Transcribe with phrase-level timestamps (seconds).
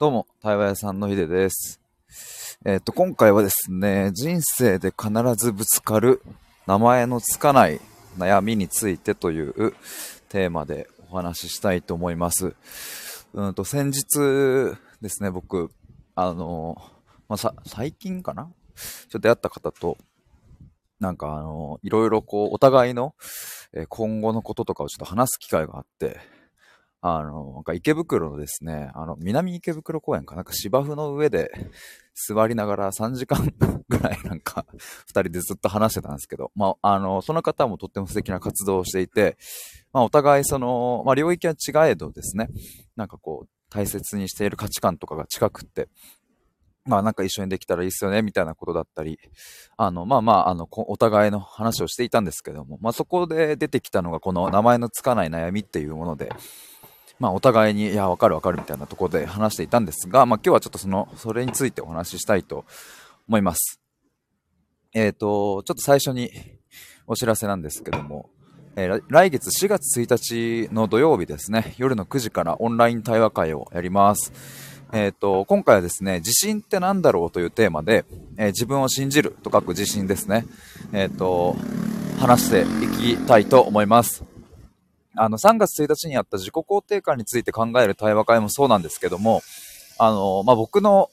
[0.00, 1.78] どうも、対話屋さんのひでです。
[2.64, 6.22] えっ、と、今回はですね、人生で必ずぶつかる
[6.66, 7.82] 名前のつかない
[8.16, 9.74] 悩みについてという
[10.30, 12.54] テーマでお話ししたいと思います。
[13.34, 15.70] うんと、先日ですね、僕、
[16.14, 16.78] あの、
[17.28, 18.44] まあ、さ、最近かな？
[18.44, 19.98] ちょっと出会った方と、
[20.98, 23.14] なんかあの、いろいろこう、お互いの、
[23.90, 26.20] 今後のこととかをちょっと話す機会があって、
[27.02, 30.42] あの、なんか池袋のですね、あの、南池袋公園かな？
[30.42, 31.50] んか芝生の上で
[32.14, 33.52] 座りながら3時間
[33.88, 34.66] ぐらいなんか
[35.06, 39.38] 二人でずっと話してたんですけど、まあ、あの、その方もとっても素敵な活動をしていて、
[39.92, 42.48] まあ、お互いその、まあ、領域は違えどですね、
[42.96, 45.88] なんかこう、大切にしている価値観とかが近くって、
[46.86, 49.18] まあなんか一緒にできたらいいっすよね、みたいなことだったり、
[49.76, 56.32] あの、まあまあ、あの、お互いの話をしていたんですけども、まあそこで出てきたのがこの名前のつかない悩みっていうもので、
[57.20, 62.64] まあ、お互いに、いや、わかるわかるみたいなところで話していたんですが、まあ、今日はちょっとその、それについてお話ししたいと
[63.28, 63.78] 思います。
[64.94, 66.30] えっ、ー、と、ちょっと最初に
[67.06, 68.30] お知らせなんですけども、
[68.74, 74.32] えー、来月4月1日の土曜日ですね、夜の9時からオンライン対話会をやります。
[74.92, 78.06] えっ、ー、と、今回はですね、自信って何だろうというテーマで、
[78.38, 80.46] え自分を信じると書く自信ですね。
[80.92, 81.54] えっ、と、
[82.18, 84.24] 話していきたいと思います。
[85.20, 89.42] あの、3月1日にあった自己肯定感について考える対話会もそうなんですけども、
[89.98, 91.10] あの、まあ、僕の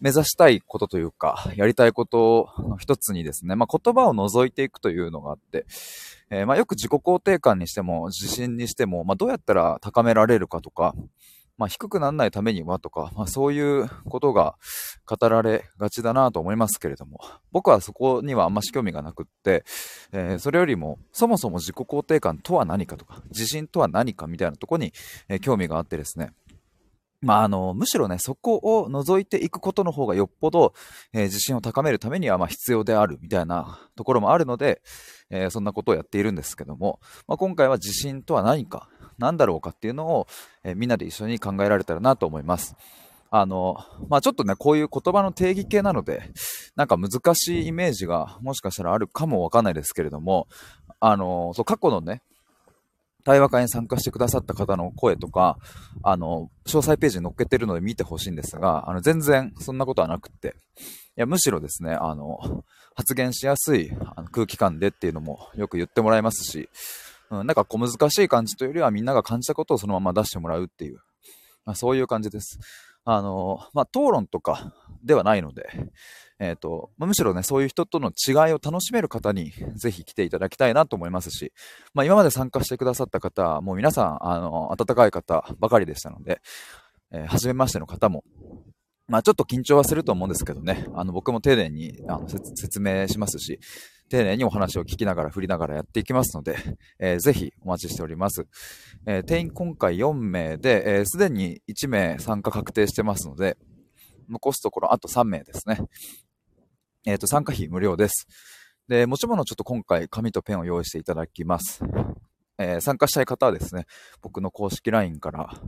[0.00, 5.64] 目指したいことというか、やりたいことの一つにですね、まあ、言葉を除いていくというのがあって、
[6.28, 10.96] えー、まあ、よく自己肯定感にしても、自信にしても、まあ、どうやったら高められるかとか、
[11.58, 14.56] まあ、低くならないためにはとか、まあ、そういうことが
[15.06, 17.18] 語られがちだなと思いますけれども、
[17.50, 19.64] 僕はそこにはあんまし興味がなくって、
[20.12, 24.92] えー、それよりも、そもそも自己肯定感とは何かとか、自信とは何かみたいなとこに、
[25.28, 26.32] えー、興味があってですね、
[27.22, 30.74] まあ、あの、むしろね、そこを除いていくことの方がよっぽど、
[31.12, 34.82] えー、自信を高めるためには、まあ、必要であるみたいなところもあるので、
[35.30, 40.26] えー、そんなことをやっているんですけども、まあ、今回は自信とは何か、何だろうかっていうのを、
[40.64, 42.76] え、みんなで一緒に考えられたらなと思います。
[43.30, 43.76] あの、
[44.08, 46.30] まあ、ちょっとね、こういう言葉の定義系なので、
[46.74, 50.46] なんか難しいイメージがもしかしたらあるかもわかんないですけれども、
[51.00, 52.22] あの、そう、過去のね、
[53.24, 55.58] 対話会に参加してくださった方の声とか、
[56.04, 63.90] あの、詳細ページに載っけてるので見てほしいんですが、あの、全然そんなことはなくって、いや、むしろですね、あの、発言しやすい
[64.30, 66.68] 空気感でっていうのもよく言ってもらいますし、
[67.30, 70.98] うん、なんか小難しい感じというよりはみんなが感じたことをそのまま出してもらうっていう、
[71.64, 72.58] まあ、そういう感じです。
[73.04, 75.68] あの、まあ、討論とかではないので、
[76.38, 81.52] えっ、ー、と、まあ、むしろね、そういう人との違いを楽しめる方にぜひ来ていただきたいなと思いますし、
[81.94, 86.40] まあ、今まで参加してくださった方、もう皆さん、あの、温かい方ばかりでしたので、
[87.12, 88.24] えー、初めましての方も、
[89.08, 93.60] まあちょっと緊張はすると思うんですけどね、あの僕も丁寧にあの説明しますし、
[94.08, 96.56] 丁寧にお話を聞きながら振りながらやっていきますので、
[96.98, 98.46] えー、ぜひお待ちしております。
[99.06, 103.56] えー、定員今回4名で、す、えー、で、に1名参加確定してますので、
[104.28, 105.80] 残すところあと3名ですね。
[107.04, 108.26] えっ、ー、と、参加費無料です。
[108.88, 111.80] で、持ち物ちょっと今回紙とペンを用意していただきます。
[112.58, 113.86] えー、参加したい方はですね、
[114.22, 115.60] 僕の公式 LINE から、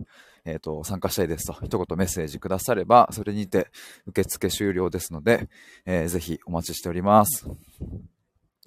[0.44, 3.68] えっ、ー、と、参加したいですと、一言メッセージくだされば、それにて
[4.06, 5.48] 受付終了ですので、
[5.84, 7.46] えー、ぜひお待ちしております。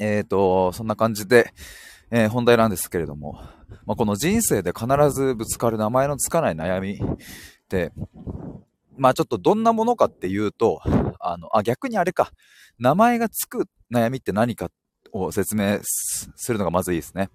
[0.01, 1.53] えっ、ー、と、そんな感じで、
[2.09, 3.39] えー、本題なんですけれども、
[3.85, 6.99] まあ、この人生で必ずぶつかる名前のつかない悩みっ
[7.69, 7.93] て、
[8.97, 10.81] まあちょっとどんなものかっていうと、
[11.19, 12.31] あの、あ、逆にあれか、
[12.79, 14.69] 名前がつく悩みって何か
[15.11, 17.29] を説明するのがまずいいですね。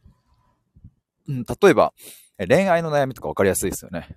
[1.28, 1.92] うん、例えば、
[2.36, 4.16] 恋愛の悩みとか分かりやすいですよね。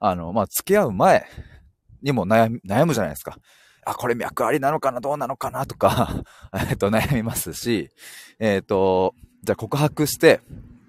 [0.00, 1.26] あの、まあ付き合う前
[2.02, 2.50] にも、悩
[2.86, 3.36] むじゃないですか。
[3.84, 5.00] あ、これ脈ありなのかな？
[5.00, 5.66] どうなのかな？
[5.66, 6.24] とか
[6.70, 7.90] えっと、悩みますし、
[8.38, 10.40] えっ、ー、と、じゃあ告白して、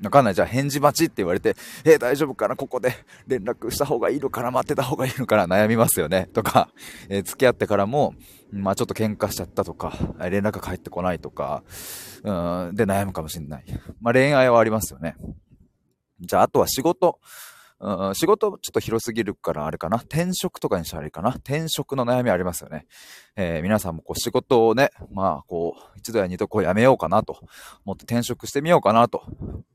[0.03, 0.35] わかんない。
[0.35, 1.55] じゃあ返事待ちって言われて、
[1.85, 2.55] えー、大丈夫かな？
[2.55, 2.93] ここで
[3.25, 4.51] 連絡した方がいいのかな？
[4.51, 5.47] 待ってた方がいいのかな？
[5.47, 6.27] 悩みますよね？
[6.33, 6.69] とか、
[7.09, 8.13] えー、付き合ってからも、
[8.51, 9.93] まあちょっと喧嘩しちゃったとか、
[10.29, 11.63] 連絡が返ってこないとか、
[12.23, 12.31] う
[12.71, 13.65] ん、で悩むかもしれない。
[14.01, 15.15] まあ恋愛はありますよね。
[16.19, 17.19] じゃああとは仕事。
[17.83, 19.97] うん、仕事ちょっと広すぎるからあれかな。
[19.97, 21.31] 転職とかにしたらいいかな。
[21.31, 22.85] 転職の悩みありますよね。
[23.35, 27.37] えー、皆さんもこう仕事をね、まあこう、一度や二度こう辞めようかなと
[27.83, 29.23] もっと転職してみようかなと。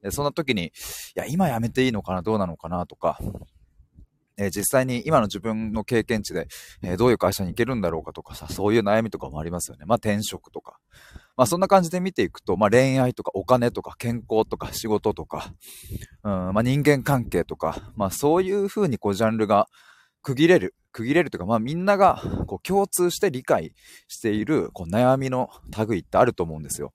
[0.03, 0.71] でそんな時に、い
[1.17, 3.19] や、今辞めていいのかな、どうなのかなとか、
[4.39, 6.47] え、実際に今の自分の経験値で、
[6.83, 9.85] え、どういう会社に行けるんだろうかとかさ、そういう悩みとかもありますよね。
[9.85, 10.79] まあ転職とか。
[11.37, 15.53] まあそんな感じで見ていくと、まあ恋愛とかお金とか健康とか仕事とか、
[16.25, 19.67] うん、まあ人間関係とか、まあそういう風にこうジャンルが
[20.23, 23.73] 区切れる、区区切れるというか、まあみんながこう共通して理解
[24.09, 25.49] しているこう悩みの
[25.89, 26.93] 類ってあると思うんですよ。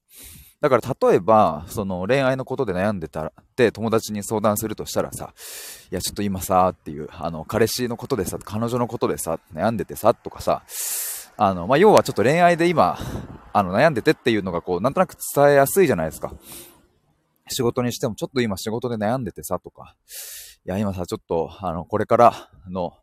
[0.64, 5.34] だから例えば、その恋愛のことで悩んでたらって友達に相談するとしたらさ、
[5.92, 10.64] いやちょっと今さっていう、あの彼氏のことでさ、彼女のことでさ、悩んでてさとかさ、
[11.36, 12.98] あの、ま、要はちょっと恋愛で今、
[13.52, 16.32] あの悩んでてっていうのがこう、なんとなく伝えやすいじゃないですか。
[17.50, 19.98] 仕事にしてもちょっと今仕事で悩んでてさとか、
[20.66, 22.94] いや今さちょっと、あの、これからの、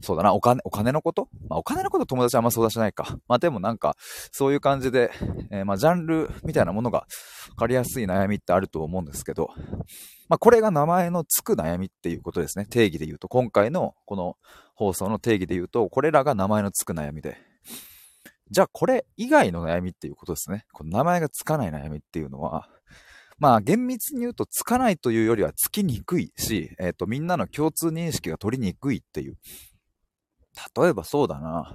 [0.00, 1.28] そうだな、お金、お金のこと？
[1.48, 3.18] まあ、お金のこと友達あんま相談しないか。
[3.28, 3.96] まあ、でもなんか、
[4.32, 5.10] そういう感じで、
[5.50, 7.06] えー、まあ、ジャンルみたいなものが
[7.50, 9.50] 分かりやすい悩みってあると思うんですけど、
[10.28, 12.66] まあ、これが名前のつく悩みっていうことですね。
[12.66, 14.36] 定義で言うと、今回のこの
[14.74, 17.36] 放送の定義で言うと、これらが名前のつく悩みで。
[18.50, 20.66] じゃあ、これ以外の悩みっていうことですね。
[20.72, 22.68] この名前がつかない悩みっていうのは、
[23.38, 29.38] まあ厳密に言うとつかないというよりはつきにくいし、えっ、ー、とみんなの共通認識が取りにくいっていう
[30.76, 31.72] 例えばそうだな。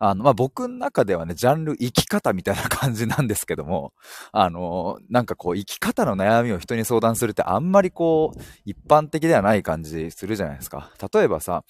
[0.00, 3.92] あの、まあ、僕の中ではね、ジャンル生き方みたいな感じなんですけども、
[4.30, 10.92] あの、なんかこう、生き方の悩みを人に相談するってあんまりこう、一般的ではない感じするじゃないですか。
[11.12, 11.64] 例えばさ、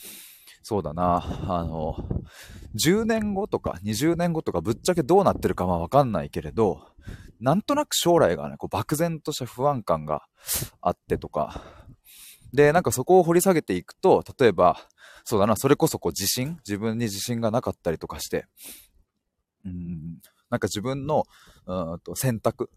[0.62, 1.97] そうだな、あの、
[2.75, 6.82] 10年後とか20年後とかぶっちゃけどうなってるかはわかんないけれど、
[7.41, 10.25] なんとなく将来がね、こう漠然とした不安感が
[10.82, 11.62] あってとか、
[12.53, 14.76] で、なんかそこを掘り下げていくと、例えば、
[15.28, 16.56] そうだな、それこそこう自信？
[16.66, 18.46] 自分に自信がなかったりとかして、
[19.62, 21.26] うん、なんか自分の、
[21.66, 22.70] うんと選択、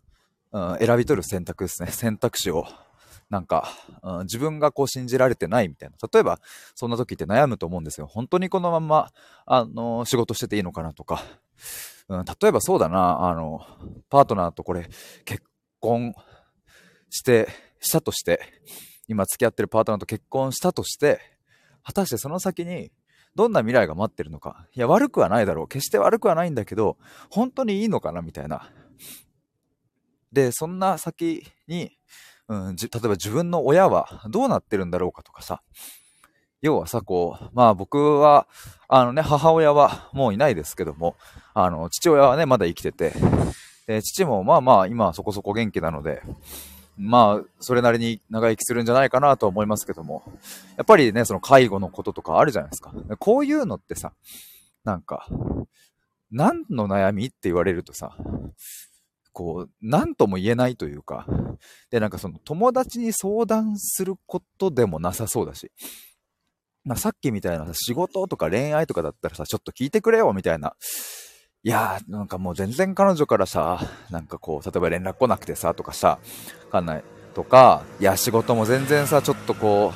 [0.51, 1.92] うん、選び取る選択ですね。
[1.95, 2.68] 選択肢を、
[3.30, 3.69] なんか、
[4.03, 5.95] うん、自分がこう信じられてないみたいな。
[6.12, 6.42] 例えば、
[6.75, 8.07] そんな時って悩むと思うんですよ。
[8.07, 9.13] 本当にこのまま、
[9.45, 11.24] あの、仕事してていいのかなとか。
[12.09, 13.65] うん、例えばそうだな、あの、
[14.09, 14.89] パートナーとこれ、
[15.24, 15.42] 結
[15.80, 16.13] 婚
[17.09, 17.47] して、
[17.80, 18.42] したとして、
[19.07, 21.39] 今付き合ってるパートナーと結婚したとして、
[21.83, 22.92] 果たしてその先に
[23.36, 24.68] どんな未来が待ってるのか。
[24.74, 25.68] いや、悪くはないだろう。
[25.68, 26.98] 決して悪くはないんだけど、
[27.30, 28.69] 本当にいいのかなみたいな。
[30.31, 31.98] で、そんな先に、
[32.48, 35.62] うん、例えば自分の親はどうなってるんだろうかとかさ。
[36.62, 38.48] 要はさ、こう、まあ僕は、
[38.88, 41.16] あのね、母親はもういないですけども、
[41.54, 43.13] あの、父親はね、まだ生きてて、
[43.88, 46.22] で父もまあまあ今そこそこ元気なので、
[47.03, 50.24] まあ、それなりに長生きするんじゃないかなと思いますけども、
[50.77, 52.94] やっぱりね、その介護のこととかあるじゃないですか。
[53.18, 54.13] こういうのってさ、
[54.83, 55.27] なんか、
[56.31, 58.15] 何の悩みって言われるとさ、
[59.33, 61.25] こう、何とも言えないというか、
[61.89, 65.71] で、なんかその友達に相談することでもなさそうだし、
[66.83, 70.75] まあ、さっきみたいなさ、仕事とか恋愛とかだったらさ、ちょっと聞いてくれよみたいな、
[71.63, 73.80] いやー、なんかもう全然彼女からさ、
[74.10, 76.19] なんかこう、例えば連絡来なくてさ、とかさ、
[76.66, 77.04] わかんない。
[77.36, 79.94] とか、いや、仕事も全然さ、ちょっとこ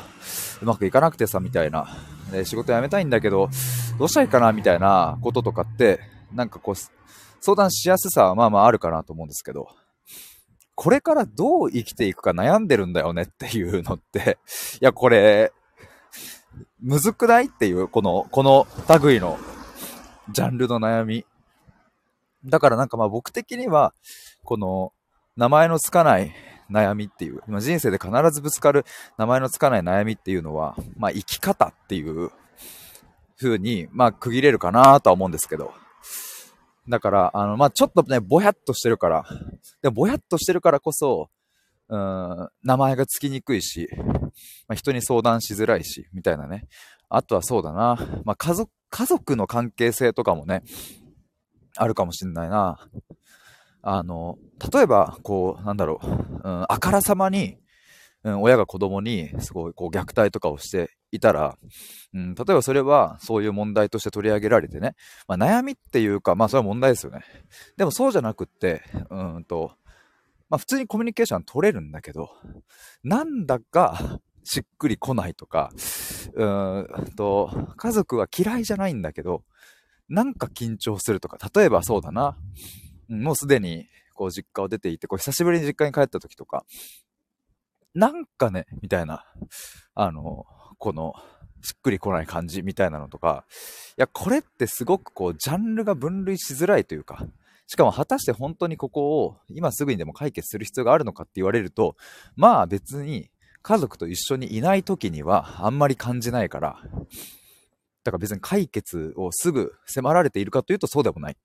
[0.62, 1.88] う、うまくいかなくてさ、みたいな。
[2.32, 3.50] で、仕事辞めたいんだけど、
[3.98, 6.00] どうしたらいいかな、みたいなこととかって、
[6.34, 6.76] なんかこう、
[7.42, 9.68] 相談しやすさはまあまああるかなと思うんですけど、
[10.76, 14.38] これからどう生きていくか悩んでるんだよねっていうのって、
[14.82, 15.52] いや、これ、
[16.80, 18.68] むずくないっていう、この、この
[19.02, 19.40] 類の
[20.32, 21.26] ジャンルの悩み。
[22.46, 23.94] だからなんかまあ僕的には、
[24.44, 24.94] この
[25.36, 26.34] 名前のつかない
[26.72, 28.86] 悩みっていう、人生で必ずぶつかる
[29.18, 32.32] 名前のつかない悩みっていうのは、まあ生き方っていう
[33.40, 35.74] 風に、まあ区切れるかなとは思うんですけど。
[36.88, 39.26] だから、あの、まあちょっとね、ぼやっとしてるから、
[39.82, 41.30] でぼやっとしてるからこそ、
[41.88, 43.88] うん、名前がつきにくいし、
[44.68, 46.68] まあ、人に相談しづらいし、みたいなね。
[47.10, 47.98] あとはそうだな。
[48.24, 50.64] まあ、家族、家族の関係性とかもね、
[51.76, 52.80] あるかもしんないな。
[53.82, 54.38] あの、
[54.74, 57.58] 例えば、こう、なんだろう、うん、あからさまに、
[58.24, 61.56] うん、親が子供にすごいこう虐待とかをしていたら、
[62.14, 64.96] うん、例えばそれはそういう問題として取り上げられてね、
[65.28, 67.22] まあ、悩みっていうか、まあそれは問題ですよね。
[67.78, 69.74] でもそうじゃなくって、うんと、
[70.50, 72.32] まあ普通にコミュニケーション取れるんだけど、
[73.04, 75.72] なんだかしっくり来ないとか、
[76.34, 79.44] うんと、家族は嫌いじゃないんだけど、
[80.10, 82.38] なんか緊張するとか、例えばそうだな。
[83.08, 86.66] もうすでに、こう、実家を出ていて、こう、久しぶりに実家に帰った時とか、
[87.94, 89.26] なんかね、みたいな、
[89.94, 90.46] あの、
[90.78, 91.14] この、
[91.62, 93.46] しっくりこない感じみたいなのとか、
[93.98, 97.26] いや、これってすごくこう、ジャンルが分類しづらいというか、
[97.68, 101.96] しかも果たして本当にここを今すぐにでも解決する必要があるのかって言われると、
[102.36, 103.32] まあ別に
[103.64, 106.80] 家族と一緒にいない時にはあんまり感じないから、
[108.06, 111.34] だから別に解決をすぐ迫られているかというとそうでもない。
[111.34, 111.36] い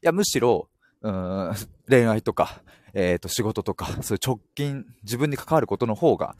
[0.00, 0.70] や、むしろ、
[1.02, 1.52] うん、
[1.88, 2.62] 恋愛とか、
[2.94, 6.34] えっ、ー、と、仕事とか、そういう直近、自分に関わることの方が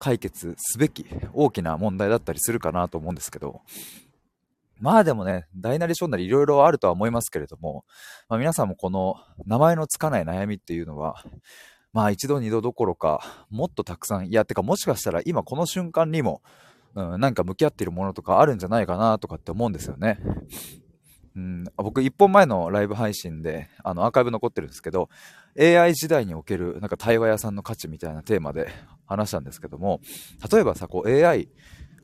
[0.00, 3.60] 解決すべき大きな問題だったりするかなと思うんですけど、
[4.80, 7.84] まあでもね、大なり小なりいろいろあるとは思いますけれども、
[8.28, 9.14] まあ、皆さんもこの
[9.46, 11.22] 名前のつかない悩みっていうのは、
[11.92, 16.42] まあ一度二度どころか、もっとたくさん、いや、てかもしかしたら今この瞬間にも、
[16.94, 20.18] うん、なんか向き合っているものとかあるんじゃないかなとかって思うんですよね。
[21.36, 25.08] うん、僕1本前のライブ配信であのアーカイブ残ってるんですけど
[25.58, 28.68] AI 時代におけるなんか対話屋さんの価値みたいなテーマで
[29.06, 30.00] 話したんですけども
[30.52, 31.48] 例えばさこう AI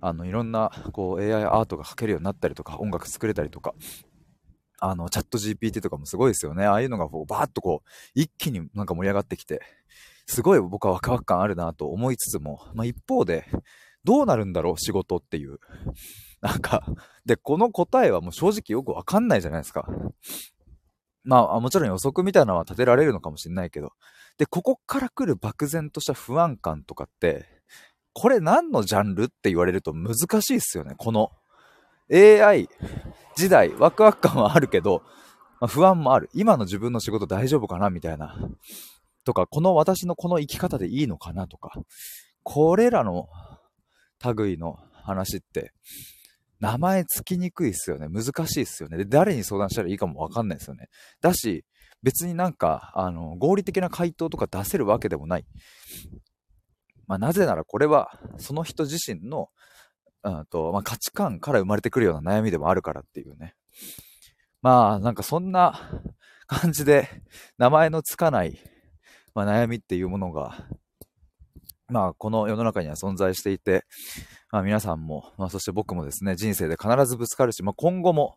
[0.00, 3.74] あのいろんなこう AI アートが描けるようになったりとか音楽作れたりとか
[4.78, 9.60] あのチャット GPT とかもすごいですよねああいうのがこうバーッとこう一気になんか盛り上がってきて
[10.26, 13.46] すごい僕はワクワク感あるなと思いつつも、まあ、一方で
[14.06, 15.58] どうなるんだろう仕事っていう
[16.40, 16.86] なんか、
[17.24, 19.86] で、この答えはもう正直よくわかんないじゃないですか。
[21.24, 23.92] まあ、もちろん予測みたいなのは立てられるのかもしれないけど。
[24.38, 27.46] で、ここから来る漠然とした不安感とかって、
[28.12, 30.94] これ何のジャンルって言われると難しいっすよね。
[30.96, 31.32] この
[32.12, 32.68] AI
[33.34, 35.02] 時代、ワクワク感はあるけど、
[35.60, 36.30] まあ、不安もある。
[36.32, 38.36] 今の自分の仕事大丈夫かなみたいな。
[39.24, 41.72] とか、この私のこの生き方でいいのかなとか。
[42.44, 43.28] これらの
[44.34, 45.72] 類の話って、
[46.60, 48.08] 名前つきにくいっすよね。
[48.08, 48.96] 難しいっすよね。
[48.96, 50.88] で、誰に相談したらいいかもわかんないですよね。
[51.20, 51.64] だし、
[52.02, 55.46] 別になんか、あの、合理的な回答とか出せるわけでもない。
[57.06, 59.48] まあ、なぜならこれは、その人自身の、
[60.22, 63.54] うんと、まあ、価値観から生まれてくるような悩みでもあるからっていうね。
[64.62, 66.02] まあ、なんかそんな
[66.46, 67.08] 感じで、
[67.58, 68.58] 名前のつかない、
[69.34, 70.66] まあ、悩みっていうものが、
[71.88, 73.84] まあ、この世の中には存在していて、
[74.50, 78.36] まあ、皆さんも、まあ、そして僕もですね、人生で必ずぶつかるし、まあ、今後も、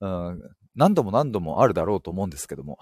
[0.00, 0.42] うん、
[0.74, 2.78] 何度も何度もあるだろうと思うんですけども、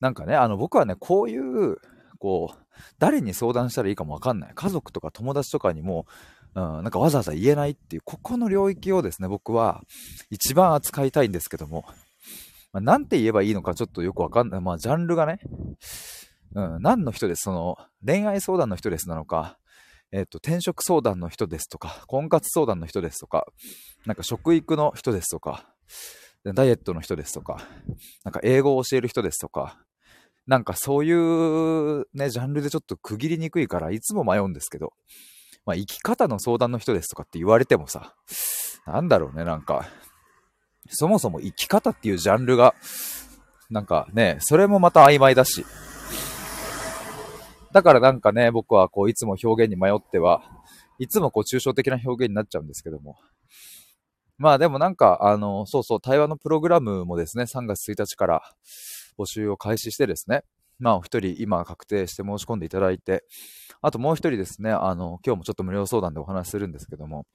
[0.00, 1.76] なんかね、あの、僕はね、こういう、
[2.18, 2.56] こう、
[2.98, 4.52] 誰に相談したらいいかもわかんない。
[4.54, 6.06] 家族とか友達とかにも、
[6.54, 9.82] うん、なんかわざわざ言えないっていう、ここの領域をですね、僕は
[10.30, 11.84] 一番扱いたいんですけども、
[12.72, 14.60] まあ、なんて言えばいいのかちょっとよくわかんない。
[14.60, 15.40] まあ、ジャンルがね、
[16.54, 19.58] うん、何の人です、その、恋愛相談の人ですなのか、
[20.12, 23.46] えっ、と、転職相談の人ですとか、婚活相談の人ですとか、
[24.06, 25.66] なんか食育の人ですとか、
[26.54, 27.66] ダイエットの人ですとか、
[28.24, 29.78] なんか英語を教える人ですとか、
[30.46, 34.92] なんかそういうね、ジャンルでちょっと区切りにくいから、いつも迷うんですけど、
[35.64, 38.14] まあ生き方の相談の人ですとかって言われてもさ、
[38.86, 39.88] なんだろうね、なんか、
[40.88, 42.76] そもそも生き方っていうジャンルが、
[43.70, 45.66] なんかね、それもまた曖昧だし、
[47.76, 50.42] だからなんかね、僕はこう、いつも表現に迷っては、
[50.98, 53.18] いつもこう、抽象的な表現になっちゃうんですけども。
[54.38, 58.42] まあでもなんか、あの、そうそう、対話のプログラムもですね、3月1日から
[59.18, 60.42] 募集を開始してですね、
[60.78, 63.24] まあお一人今確定して申し込んでいただいて、
[63.82, 67.26] あともう一人ですね、あの、今日もちょっと無料相談でお話しするんですけども、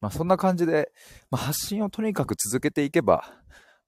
[0.00, 0.92] まあそんな感じで、
[1.32, 3.24] まあ、発信をとにかく続けていけば、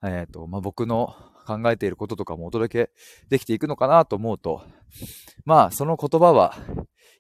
[0.05, 1.15] えっ、ー、と、まあ僕の
[1.47, 2.91] 考えていることとかもお届け
[3.29, 4.63] できていくのかなと思うと、
[5.45, 6.57] まあ、その言葉は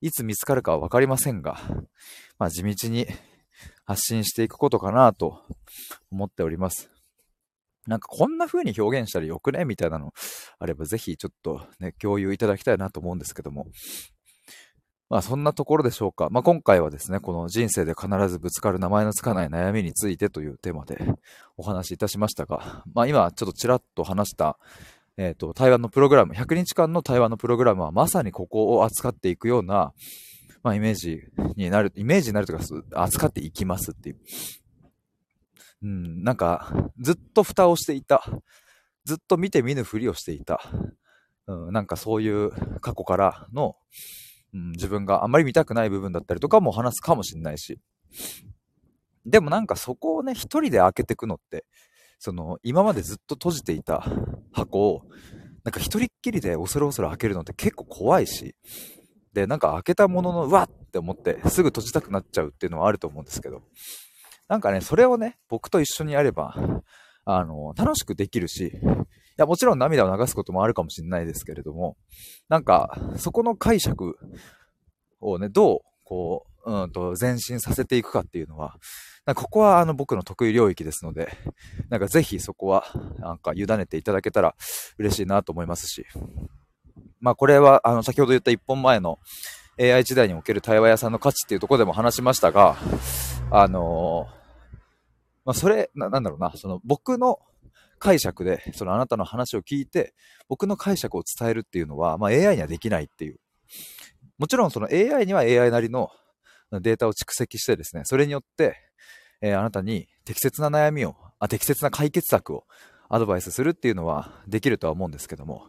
[0.01, 1.61] いつ見つかるかはわかりませんが、
[2.39, 3.07] まあ、地道に
[3.85, 5.41] 発信していくことかなと
[6.11, 6.91] 思っております。
[7.87, 9.65] なんかこんな風に表現したらよくね？
[9.65, 10.13] みたいなの
[10.61, 13.67] あればぜひちょっとね、共有いただきたいなと思うんですけども。
[15.13, 16.29] まあそんなところでしょうか。
[16.31, 20.99] まあ今回はですね、この人生で必ずぶつかる名前のつかない悩みについてというテーマで
[21.59, 24.59] お話しいたしましたが、まあ今ちょっとちらっと話した、
[25.19, 29.93] えっ、ー、と、対話のプログラム、100日間の対話のプログラムはまさにここを扱っていくような、
[30.63, 31.21] まあイメージ
[31.57, 34.17] になる、イメージになるというか、扱っていきますっていう。
[35.83, 38.25] うん、なんか、ずっと蓋をしていた。
[39.05, 40.63] ずっと見て見ぬふりをしていた。
[41.49, 42.51] うん、なんかそういう
[42.81, 43.77] 過去からの、
[44.55, 47.79] うん、自分があんまり見たくない部分だったりとかも話すかもしれないし。
[49.25, 51.65] でもなんかそこをね、一人で開けていくのって、
[52.19, 54.05] その、今までずっと閉じていた
[54.53, 55.03] 箱を、
[55.65, 58.55] なんか一人っきりで恐る恐る開けるのって結構怖いし、
[59.33, 63.63] で、なんか開けたものの、うわって思って、すぐ閉じたくなっちゃうっていうのはあると思うんですけど、
[64.49, 66.55] なんかね、それをね、僕と一緒にやれば、
[67.25, 68.71] あの、楽しくできるし、い
[69.37, 71.97] や、もちろん涙を流すこともあるかもしれないですけれども、
[72.49, 74.19] なんか、そこの解釈
[75.21, 78.77] をね、どう、こう、うんと、前進させていくかっていうのは、
[79.37, 81.33] ここはあの僕の得意領域ですので、
[81.89, 82.85] なんかぜひそこは、
[83.19, 84.55] なんか委ねていただけたら
[84.99, 86.05] 嬉しいなと思いますし、
[87.21, 89.21] まあこれは、あの、先ほど言った一本前の
[89.81, 92.77] AI 時代における対話屋さんの価値っていうところでも話しましたが、
[93.51, 94.42] あのー、
[95.45, 97.39] まあそれな、なんだろうな、その僕の
[97.99, 100.15] 解釈で、そのあなたの話を聞いて、
[100.49, 103.39] 僕の解釈を伝えるっていうのは、まあ、AI にはできないっていう。
[104.39, 106.11] もちろんその AI には AI なりの
[106.81, 108.77] データを蓄積してですね、それによって、
[109.41, 112.65] えー、あなたに適切な悩みを、あ、適切な解決策を
[113.09, 115.67] アドバイスするっていうのはできるとは思うんですけども、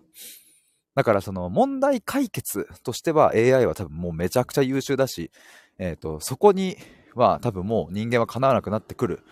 [0.96, 5.32] だからその問題解決としては AI は多分もうめちゃくちゃ優秀だし、
[5.80, 6.78] えっ、ー、と、そこに
[7.16, 9.24] は多分もう人間はかなわなくなってくる。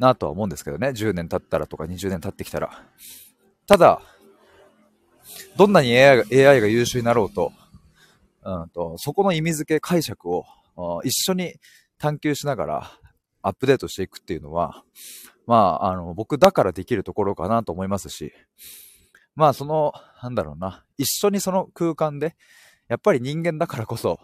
[0.00, 0.88] なとは思うんですけどね。
[0.88, 2.84] 10年経ったらとか20年経ってきたら。
[3.66, 4.02] ただ、
[5.56, 7.52] どんなに AI が AI が優秀になろうと、
[8.42, 10.44] うんと、そこの意味付け解釈を
[11.04, 11.54] 一緒に
[11.98, 12.90] 探求しながら
[13.42, 14.82] アップデートしていくっていうのは、
[15.46, 18.32] まあ、あの、僕だからできるところかなと思いますし、
[19.36, 19.92] まあ、その、
[20.22, 22.36] なんだろうな、一緒にその空間で、
[22.88, 24.18] やっぱり人間だからこそ、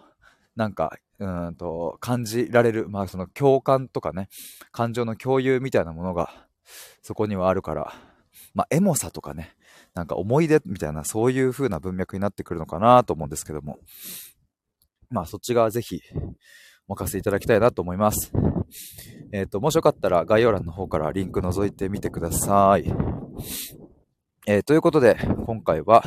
[0.57, 4.29] なんか、うんと、感じられる、まあ、その共感とかね、
[4.71, 6.31] 感情の共有みたいなものが、
[7.03, 7.95] そこにはあるから、
[8.55, 9.55] まあ、エモさとかね、
[9.95, 13.79] なんか思い出みたいな、そういう風な文脈になってくるのかなと思うんですけども、
[15.11, 16.01] まあ、そっち側ぜひ、
[16.89, 18.33] お任せいただきたいなと思います。
[19.33, 22.85] えっ、ー、と、もしよかったら概要欄の方からリンク覗いてみてください。
[24.47, 26.05] えー、ということで、今回は、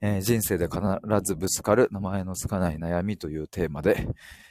[0.00, 0.80] えー、人生で必
[1.22, 4.08] ずぶつかる名前のつかない悩みというテーマで、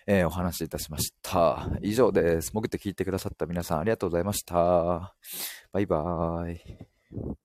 [0.07, 1.69] えー、お話しいたしました。
[1.81, 2.51] 以上です。
[2.51, 5.15] 潜って聞いてくださった皆さんありがとうございました。
[5.71, 7.42] バイバーイ。